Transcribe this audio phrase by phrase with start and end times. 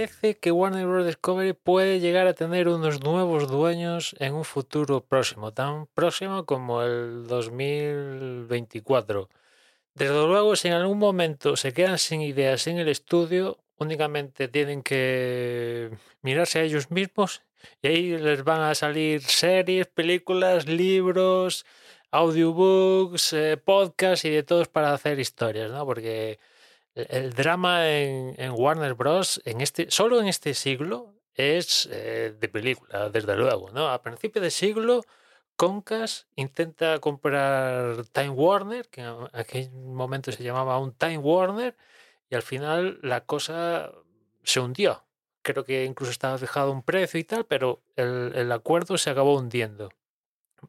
[0.00, 1.04] Parece que Warner Bros.
[1.04, 6.80] Discovery puede llegar a tener unos nuevos dueños en un futuro próximo, tan próximo como
[6.80, 9.28] el 2024.
[9.94, 14.82] Desde luego, si en algún momento se quedan sin ideas en el estudio, únicamente tienen
[14.82, 15.90] que
[16.22, 17.42] mirarse a ellos mismos
[17.82, 21.66] y ahí les van a salir series, películas, libros,
[22.10, 25.84] audiobooks, eh, podcasts y de todos para hacer historias, ¿no?
[25.84, 26.38] Porque
[26.94, 29.40] el, drama en, en Warner Bros.
[29.44, 33.88] en este, solo en este siglo es eh, de película, desde luego, ¿no?
[33.88, 35.04] A principio de siglo
[35.56, 41.76] Concas intenta comprar Time Warner, que en aquel momento se llamaba un Time Warner,
[42.30, 43.92] y al final la cosa
[44.42, 45.04] se hundió.
[45.42, 49.36] Creo que incluso estaba fijado un precio y tal, pero el, el acuerdo se acabó
[49.36, 49.90] hundiendo.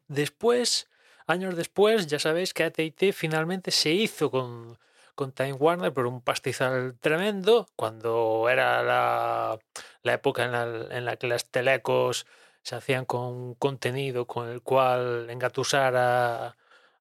[0.08, 0.88] Después,
[1.26, 4.78] años después, ya sabéis que AT&T finalmente se hizo con,
[5.14, 9.58] con Time Warner por un pastizal tremendo, cuando era la,
[10.02, 10.64] la época en la,
[10.96, 12.26] en la que las telecos
[12.62, 16.56] se hacían con contenido con el cual engatusar a,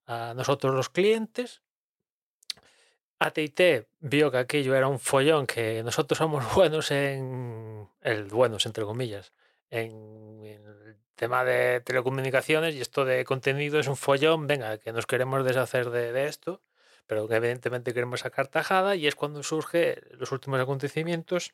[0.06, 1.62] a nosotros los clientes.
[3.20, 8.84] AT&T vio que aquello era un follón, que nosotros somos buenos en el buenos entre
[8.84, 9.32] comillas,
[9.70, 14.92] en, en el tema de telecomunicaciones y esto de contenido es un follón, venga, que
[14.92, 16.64] nos queremos deshacer de, de esto,
[17.12, 21.52] pero que evidentemente queremos sacar tajada y es cuando surge los últimos acontecimientos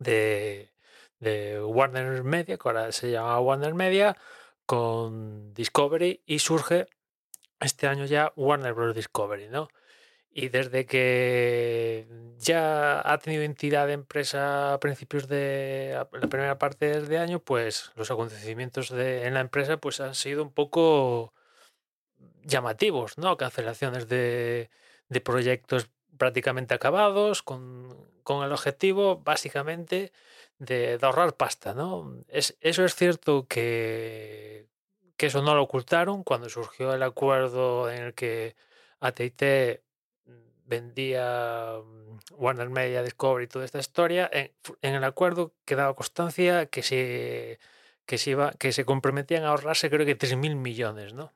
[0.00, 0.72] de,
[1.20, 4.16] de Warner Media, que ahora se llama Warner Media,
[4.66, 6.88] con Discovery y surge
[7.60, 8.96] este año ya Warner Bros.
[8.96, 9.68] Discovery, ¿no?
[10.28, 12.08] Y desde que
[12.38, 17.92] ya ha tenido entidad de empresa a principios de la primera parte del año, pues
[17.94, 21.32] los acontecimientos de, en la empresa pues han sido un poco
[22.44, 23.36] llamativos, ¿no?
[23.36, 24.70] Cancelaciones de,
[25.08, 27.88] de proyectos prácticamente acabados, con,
[28.22, 30.12] con el objetivo básicamente
[30.58, 32.24] de, ahorrar pasta, ¿no?
[32.28, 34.66] Es, eso es cierto que,
[35.16, 38.56] que eso no lo ocultaron cuando surgió el acuerdo en el que
[39.00, 39.82] AT&T
[40.66, 44.30] vendía mm, Warner Media, Discovery y toda esta historia.
[44.32, 47.58] En el acuerdo quedaba constancia que se,
[48.06, 51.32] que se, iba, que se comprometían a ahorrarse creo que 3.000 millones, ¿no?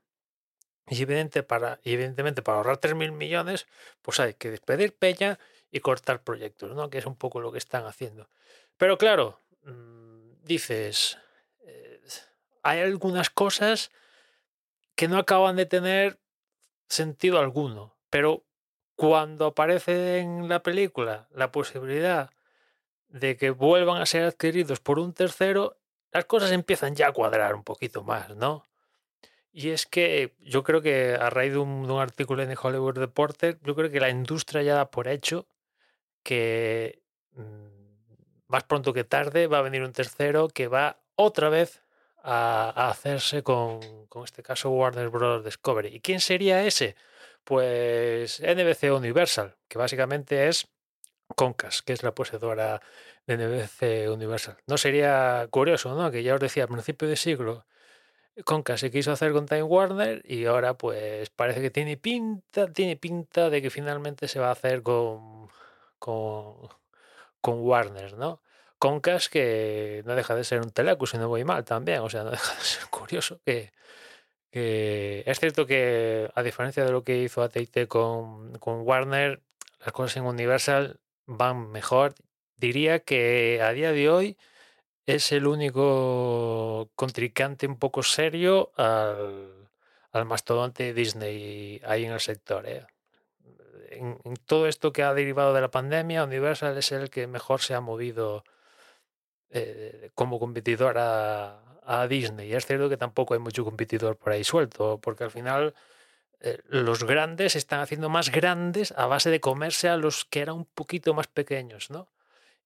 [0.91, 3.66] Y, evidente para, evidentemente para ahorrar 3.000 millones,
[4.03, 5.38] pues hay que despedir peña
[5.71, 6.91] y cortar proyectos, ¿no?
[6.91, 8.28] Que es un poco lo que están haciendo.
[8.76, 11.19] Pero claro, mm, dices,
[11.60, 12.00] eh,
[12.62, 13.91] hay algunas cosas
[14.94, 16.19] que no acaban de tener
[16.88, 18.44] sentido alguno, pero
[18.97, 22.31] cuando aparece en la película la posibilidad
[23.09, 25.76] de que vuelvan a ser adquiridos por un tercero,
[26.10, 28.65] las cosas empiezan ya a cuadrar un poquito más, ¿no?
[29.53, 33.75] Y es que yo creo que a raíz de un, artículo en Hollywood Reporter, yo
[33.75, 35.49] creo que la industria ya da por hecho
[36.23, 37.43] que mm,
[38.49, 41.83] más pronto que tarde va a venir un tercero que va otra vez
[42.23, 45.45] a, a hacerse con, con este caso Warner Bros.
[45.45, 45.89] Discovery.
[45.89, 46.97] ¿Y quién sería ese?
[47.44, 50.69] Pues NBC Universal, que básicamente es
[51.37, 52.81] Concas, que es la poseedora
[53.27, 54.56] de NBC Universal.
[54.67, 56.11] No sería curioso, ¿no?
[56.11, 57.67] Que ya os decía, a principio de siglo,
[58.44, 62.96] Concas se quiso hacer con Time Warner y ahora pues parece que tiene pinta, tiene
[62.96, 65.49] pinta de que finalmente se va a hacer con,
[65.99, 66.69] con,
[67.40, 68.40] con Warner, ¿no?
[68.79, 72.23] Concas que no deja de ser un teleco, si no voy mal también, o sea,
[72.23, 73.73] no deja de ser curioso que,
[74.50, 79.43] que es cierto que a diferencia de lo que hizo AT&T con, con Warner,
[79.81, 82.14] las cosas en Universal van mejor
[82.56, 84.37] diría que a día de hoy
[85.08, 89.70] es el único contrincante un poco serio al,
[90.12, 92.66] al mastodonte Disney ahí en el sector.
[92.66, 92.87] ¿eh?
[93.90, 97.72] En, todo esto que ha derivado de la pandemia, Universal es el que mejor se
[97.72, 98.44] ha movido
[99.49, 102.50] eh, como competidor a, a, Disney.
[102.50, 105.75] Y es cierto que tampoco hay mucho competidor por ahí suelto, porque al final
[106.40, 110.40] eh, los grandes se están haciendo más grandes a base de comerse a los que
[110.43, 112.08] eran un poquito más pequeños, ¿no?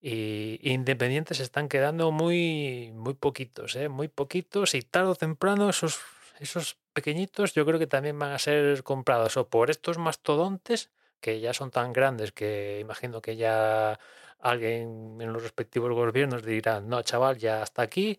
[0.04, 3.88] Y independientes se están quedando muy, muy poquitos, ¿eh?
[3.88, 6.00] muy poquitos y tarde o temprano esos,
[6.40, 10.90] esos pequeñitos yo creo que también van a ser comprados o por estos mastodontes
[11.20, 14.00] que ya son tan grandes que imagino que ya
[14.40, 18.18] alguien en los respectivos gobiernos dirá, no, chaval, ya hasta aquí,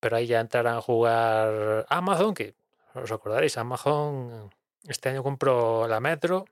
[0.00, 2.54] pero ahí ya entrarán a jugar Amazon, que
[2.94, 4.50] os acordaréis, Amazon
[4.88, 6.46] este año compró la Metro,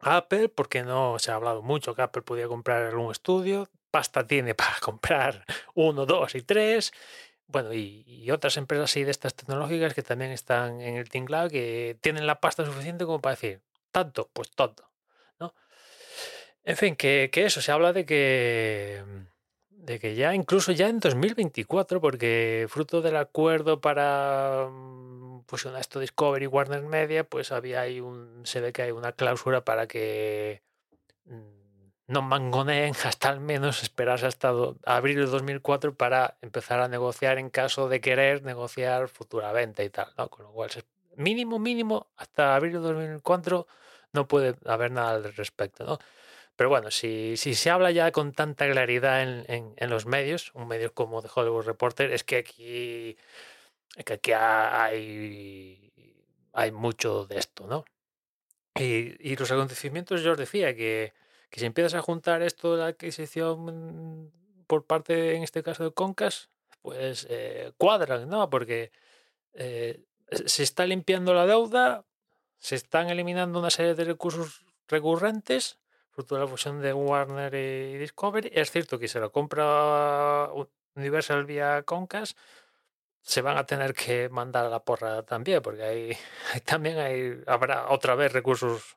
[0.00, 4.54] Apple, porque no se ha hablado mucho que Apple podía comprar algún estudio, pasta tiene
[4.62, 5.44] para comprar
[5.74, 6.92] uno, dos y tres.
[7.46, 11.48] Bueno, y, y, otras empresas así de estas tecnológicas que también están en el tinglado
[11.48, 13.60] que tienen la pasta suficiente como para decir,
[13.92, 14.90] tanto, pues tanto.
[15.38, 15.54] ¿no?
[16.64, 19.02] En fin, que, que, eso, se habla de que,
[19.70, 24.68] de que ya, incluso ya en 2024, porque fruto del acuerdo para
[25.46, 29.64] pues esto Discovery Warner Media, pues había ahí un, se ve que hay una cláusula
[29.64, 30.62] para que
[32.08, 34.52] no mangoneen hasta al menos esperarse hasta
[34.84, 39.90] abril de 2004 para empezar a negociar en caso de querer negociar futura venta y
[39.90, 40.28] tal, ¿no?
[40.28, 40.70] Con lo cual,
[41.16, 43.66] mínimo, mínimo, hasta abril de 2004
[44.12, 45.98] no puede haber nada al respecto, ¿no?
[46.56, 50.52] Pero bueno, si, si se habla ya con tanta claridad en, en, en los medios,
[50.54, 53.16] un medio como The Hollywood Reporter, es que aquí,
[54.04, 55.92] que aquí hay,
[56.52, 57.84] hay mucho de esto, ¿no?
[58.74, 61.12] Y, y los acontecimientos, yo os decía que,
[61.50, 64.32] que si empiezas a juntar esto de la adquisición
[64.66, 66.50] por parte, en este caso, de Concas,
[66.82, 68.50] pues eh, cuadran, ¿no?
[68.50, 68.92] Porque
[69.54, 70.04] eh,
[70.46, 72.04] se está limpiando la deuda,
[72.58, 75.78] se están eliminando una serie de recursos recurrentes,
[76.10, 78.50] fruto de la fusión de Warner y Discovery.
[78.52, 80.48] Es cierto que si lo compra
[80.94, 82.36] Universal vía Concas,
[83.20, 86.16] se van a tener que mandar a la porra también, porque hay,
[86.64, 88.96] también hay, habrá otra vez recursos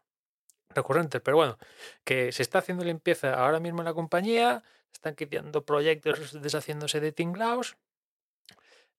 [0.70, 1.22] recurrentes.
[1.22, 1.58] Pero bueno,
[2.04, 4.64] que se está haciendo limpieza ahora mismo en la compañía,
[4.94, 7.78] están quitando proyectos, deshaciéndose de tinglaos.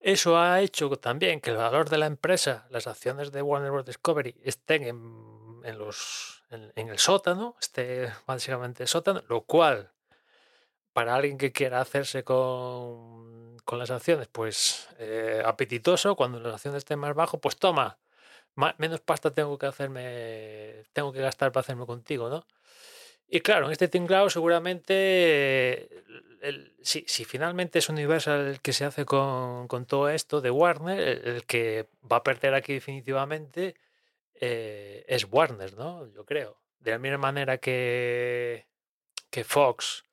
[0.01, 3.85] Eso ha hecho también que el valor de la empresa, las acciones de Warner Bros.
[3.85, 9.93] Discovery, estén en, los, en, en, el sótano, esté básicamente el sótano, lo cual,
[10.95, 16.79] para alguien que quiera hacerse con, con las acciones, pues eh, apetitoso, cuando las acciones
[16.79, 17.99] estén más bajo, pues toma,
[18.79, 22.47] menos pasta tengo que hacerme, tengo que gastar para hacerme contigo, ¿no?
[23.29, 25.89] Y claro, en este tinglao seguramente,
[26.43, 30.99] el, si, finalmente es Universal el que se hace con, con todo esto de Warner,
[31.01, 33.77] el, el, que va a perder aquí definitivamente
[34.41, 36.07] eh, es Warner, ¿no?
[36.13, 36.59] Yo creo.
[36.81, 38.67] De la misma manera que,
[39.31, 40.05] que Fox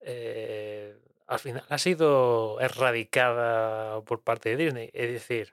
[0.00, 0.96] eh,
[1.26, 4.90] al final ha sido erradicada por parte de Disney.
[4.92, 5.52] Es decir,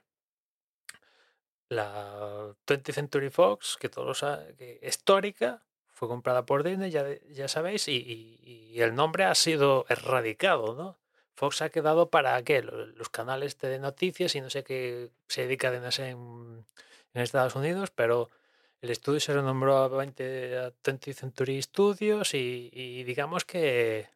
[1.70, 4.24] la 20th Century Fox, que todos
[4.58, 9.86] que histórica, fue comprada por Disney, ya, ya sabéis, y, y, el nombre ha sido
[9.90, 11.00] erradicado, ¿no?
[11.34, 12.62] Fox ha quedado para qué?
[12.62, 16.66] Los canales de noticias y no sé qué se dedica a en,
[17.14, 18.30] en Estados Unidos, pero
[18.82, 24.08] el estudio se renombró a 20 a 20th Century Studios y, digamos que,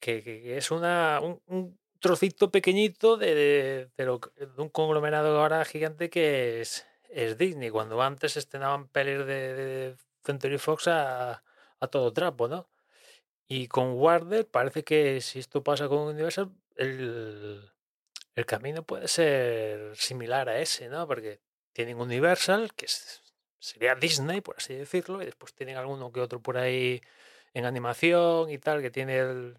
[0.00, 4.20] que, es una, un, un trocito pequeñito de, de,
[4.56, 10.88] un conglomerado ahora gigante que es, es Disney, cuando antes estrenaban pelis de, Century Fox
[10.88, 11.42] a,
[11.80, 12.68] a, todo trapo, ¿no?
[13.48, 17.62] Y con Warner parece que si esto pasa con Universal, el,
[18.34, 21.06] el camino puede ser similar a ese, ¿no?
[21.06, 21.40] Porque
[21.72, 22.86] tienen Universal, que
[23.58, 27.00] sería Disney, por así decirlo, y después tienen alguno que otro por ahí
[27.54, 29.58] en animación y tal, que tiene el,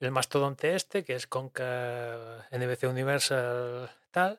[0.00, 4.38] el mastodonte este, que es Conca NBC Universal tal,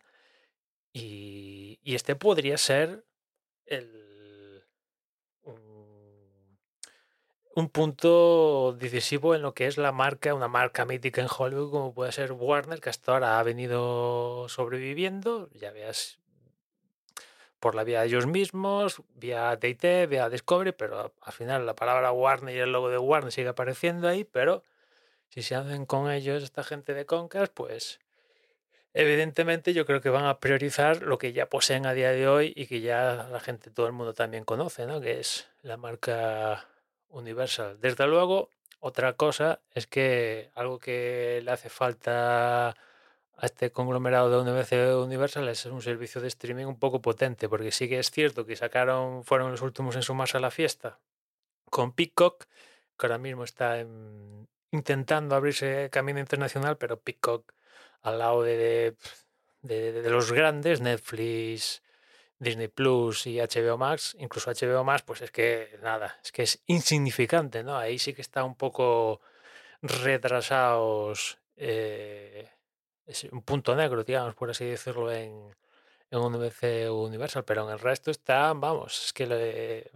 [0.93, 3.03] y, este podría ser
[3.65, 4.07] el
[7.57, 11.91] un punto decisivo en lo que es la marca, una marca mítica en Hollywood como
[11.91, 16.19] puede ser Warner, que hasta ahora ha venido sobreviviendo, ya veas,
[17.59, 22.11] por la vía de ellos mismos, vía TT, vía Discovery, pero al final la palabra
[22.11, 24.61] Warner y el logo de Warner sigue apareciendo ahí, pero
[25.29, 27.99] si se hacen con ellos esta gente de Concas, pues
[28.93, 32.53] evidentemente yo creo que van a priorizar lo que ya poseen a día de hoy
[32.55, 34.99] y que ya la gente, todo el mundo también conoce, ¿no?
[35.01, 36.67] Que es la marca
[37.09, 37.79] Universal.
[37.79, 44.37] Desde luego, Otra cosa es que algo que le hace falta a este conglomerado de
[44.37, 48.45] UNBC Universal es un servicio de streaming un poco potente, porque sí que es cierto
[48.45, 50.99] que sacaron, fueron los últimos en sumarse a la fiesta
[51.69, 52.45] con Peacock,
[52.97, 53.79] que ahora mismo está
[54.71, 57.53] intentando abrirse camino internacional, pero Peacock
[58.01, 58.95] al lado de,
[59.61, 61.81] de, los grandes, Netflix,
[62.39, 66.61] Disney Plus y HBO Max, incluso HBO Max, pues es que nada, es que es
[66.67, 67.77] insignificante, ¿no?
[67.77, 69.21] Ahí sí que está un poco
[69.81, 71.39] retrasados.
[71.55, 72.49] Eh,
[73.05, 75.55] es un punto negro, digamos, por así decirlo, en,
[76.11, 79.91] en un Universal, pero en el resto está, vamos, es que le,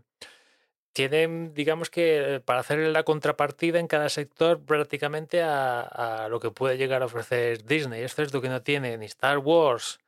[0.93, 6.77] tienen, digamos que, para hacer la contrapartida en cada sector prácticamente a, lo que puede
[6.77, 8.01] llegar a ofrecer Disney.
[8.01, 9.99] Es cierto que no tiene ni Star Wars,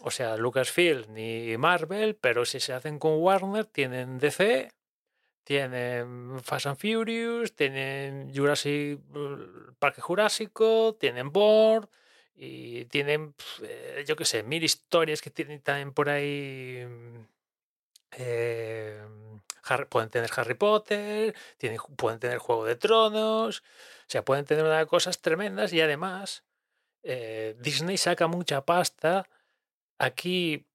[0.00, 4.72] o sea, Lucasfilm, ni Marvel, pero si se hacen con Warner, tienen DC,
[5.44, 8.98] tienen Fast and Furious, tienen Jurassic
[9.78, 11.88] Parque Jurásico, tienen Board
[12.34, 16.84] y tienen, eh, yo qué sé, mil historias que tienen también por ahí.
[16.88, 17.26] Mm,
[19.88, 23.62] pueden tener Harry Potter, tienen, pueden tener Juego de Tronos, o
[24.06, 26.44] sea, pueden tener una cosas tremendas y además
[27.02, 29.28] eh, Disney saca mucha pasta.
[29.98, 30.66] Aquí,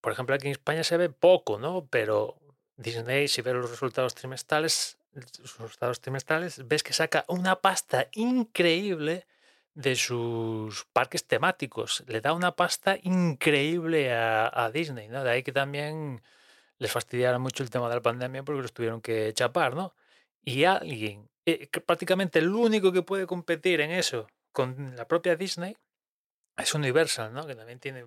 [0.00, 1.86] por ejemplo, aquí en España se ve poco, ¿no?
[1.90, 2.38] Pero
[2.76, 9.26] Disney, si ves los resultados trimestrales, los resultados trimestrales, ves que saca una pasta increíble
[9.74, 12.04] de sus parques temáticos.
[12.06, 15.08] Le da una pasta increíble a, Disney.
[15.08, 16.22] De ahí que también
[16.82, 19.94] les fastidiara mucho el tema de la pandemia porque los tuvieron que chapar, ¿no?
[20.42, 25.76] Y alguien, eh, prácticamente el único que puede competir en eso con la propia Disney
[26.56, 27.46] es Universal, ¿no?
[27.46, 28.04] Que también tiene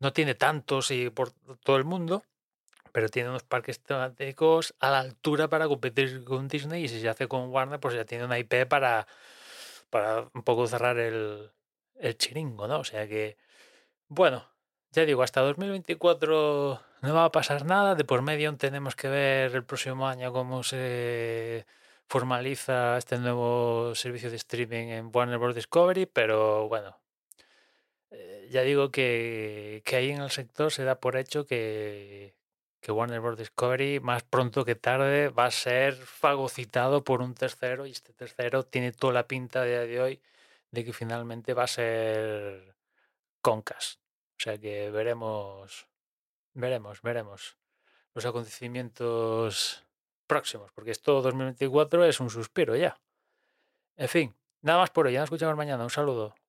[0.00, 1.32] no tiene tantos y por
[1.62, 2.24] todo el mundo,
[2.90, 7.08] pero tiene unos parques temáticos a la altura para competir con Disney y si se
[7.10, 9.06] hace con Warner, pues ya tiene una IP para
[9.90, 11.50] para un poco cerrar el,
[11.96, 12.80] el chiringo, ¿no?
[12.80, 13.36] O sea que,
[14.08, 14.46] bueno,
[14.90, 17.94] ya digo, hasta 2024 no va a pasar nada.
[17.94, 21.66] De por medio tenemos que ver el próximo año cómo se
[22.08, 25.54] formaliza este nuevo servicio de streaming en Warner Bros.
[25.54, 26.98] Discovery, pero bueno,
[28.10, 32.34] eh, ya digo que, que ahí en el sector se da por hecho que,
[32.80, 33.38] que Warner Bros.
[33.38, 38.64] Discovery más pronto que tarde va a ser fagocitado por un tercero y este tercero
[38.64, 40.22] tiene toda la pinta de de hoy
[40.70, 42.74] de que finalmente va a ser
[43.40, 44.00] Concast.
[44.38, 45.88] O sea que veremos,
[46.58, 47.56] veremos, veremos
[48.14, 49.84] los acontecimientos
[50.26, 53.00] próximos, porque esto 2024 es un suspiro ya.
[53.96, 56.34] En fin, nada más por hoy, nos escuchamos mañana, un saludo.